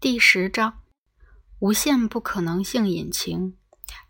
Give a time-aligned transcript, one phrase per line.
[0.00, 0.78] 第十章：
[1.58, 3.58] 无限不可能性引擎。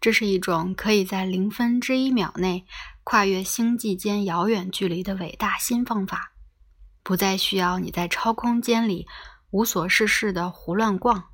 [0.00, 2.64] 这是一种可以在零分之一秒内
[3.02, 6.30] 跨越星际间遥远距离的伟大新方法，
[7.02, 9.08] 不再需要你在超空间里
[9.50, 11.24] 无所事事的胡乱逛。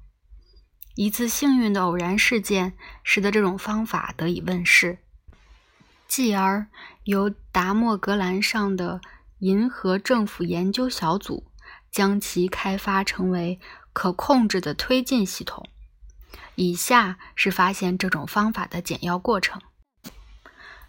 [0.94, 5.00] 一次幸运的偶然事件使得这种方法得以问世，
[6.08, 6.66] 继而
[7.04, 9.02] 由达莫格兰上的
[9.40, 11.52] 银河政府研究小组
[11.92, 13.60] 将其开发成为。
[13.96, 15.66] 可控制的推进系统。
[16.54, 19.62] 以下是发现这种方法的简要过程：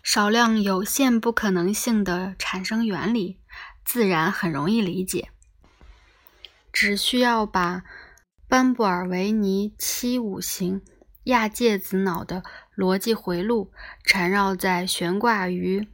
[0.04, 3.40] 少量有限不可能性的产生原理，
[3.86, 5.30] 自然很容易理解。
[6.74, 7.84] 只需要把
[8.50, 10.82] 班布尔维尼七五型
[11.24, 12.44] 亚介子脑的
[12.76, 13.72] 逻辑回路
[14.04, 15.88] 缠绕在悬挂于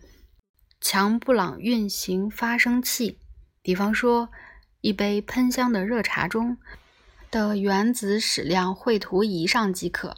[0.82, 3.20] 强布朗运行发生器，
[3.62, 4.30] 比方说
[4.82, 6.58] 一杯喷香的热茶中。
[7.34, 10.18] 的原子矢量绘图仪上即可。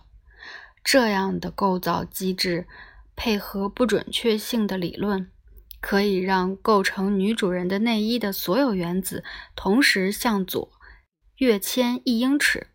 [0.83, 2.67] 这样的构造机制
[3.16, 5.31] 配合不准确性的理论，
[5.80, 9.23] 可以让构成女主人的内衣的所有原子
[9.55, 10.69] 同时向左
[11.38, 12.67] 跃迁一英尺，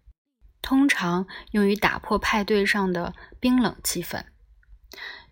[0.62, 4.24] 通常用于打破派对上的冰冷气氛。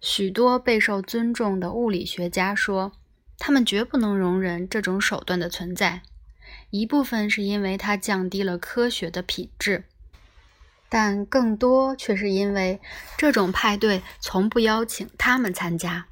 [0.03, 2.93] 许多备受尊重的物理学家说，
[3.39, 6.03] 他们绝不能容忍这种手段的存在。
[6.71, 9.85] 一部分是因为它降低了科学的品质，
[10.89, 12.81] 但更多却是因为
[13.17, 16.07] 这种派对从不邀请他们参加。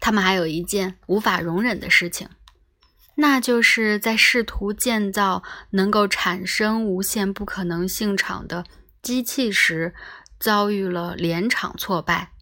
[0.00, 2.28] 他们还有一件无法容忍的事情，
[3.14, 8.64] 那就是在试图建造能够产生无限不可能性场的
[9.00, 9.94] 机器时，
[10.40, 12.32] 遭遇了连场挫败。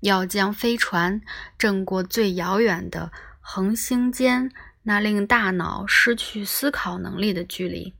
[0.00, 1.20] 要将飞船
[1.58, 3.10] 挣过最遥远的
[3.40, 4.52] 恒星间。
[4.88, 7.96] 那令大脑失去思考能力的距离，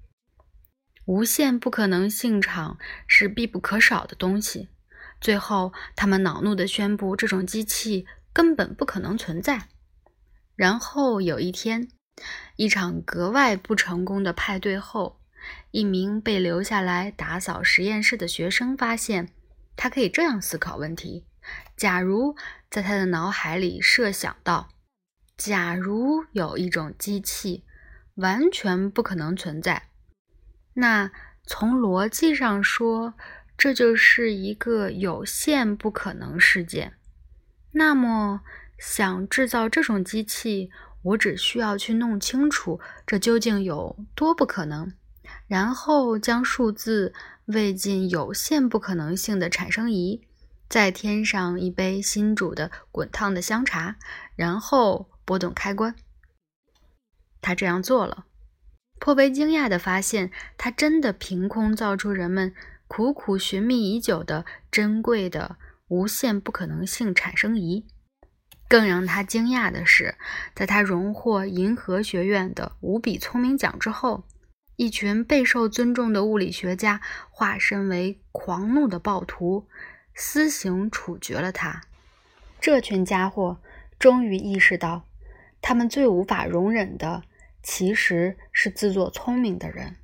[1.05, 4.69] 无限不可能性场是必不可少的东西。
[5.21, 9.67] 最后，他们恼怒地宣布，这种机器根本不可能存在。
[10.55, 11.89] 然后有一天，
[12.55, 15.19] 一场格外不成功的派对后，
[15.73, 19.31] 一名被留下来打扫实验室的学生发现，
[19.75, 21.25] 他可以这样思考问题：
[21.77, 22.37] 假如
[22.71, 24.69] 在他的脑海里设想到。
[25.37, 27.63] 假如有一种机器
[28.15, 29.91] 完全不可能存在，
[30.73, 31.11] 那
[31.47, 33.13] 从逻辑上说，
[33.59, 36.95] 这就是一个有限不可能事件。
[37.73, 38.41] 那么，
[38.79, 40.71] 想制造这种机器，
[41.03, 44.91] 我只需要去弄清楚这究竟有多不可能，
[45.47, 47.13] 然后将数字
[47.45, 50.27] 喂进有限不可能性的产生仪，
[50.67, 53.97] 再添上一杯新煮的滚烫的香茶，
[54.35, 55.11] 然后。
[55.27, 55.95] 拨动开关，
[57.43, 58.25] 他这样做了，
[59.01, 62.55] 颇为惊讶地发现，他真的凭空造出人们
[62.87, 65.57] 苦苦寻觅已久的珍贵的
[65.89, 67.85] 无限不可能性产生仪。
[68.69, 70.17] 更让他惊讶的是，
[70.55, 74.25] 在他荣获银河学院的无比聪明奖之后，
[74.77, 77.01] 一群备受尊重的物理学家
[77.31, 79.67] 化身为狂怒的暴徒，
[80.15, 81.83] 私刑处决了他。
[82.61, 83.61] 这群家伙
[83.99, 85.05] 终于意识到。
[85.69, 87.25] 他们最无法容忍的，
[87.61, 89.97] 其实是自作聪明的人。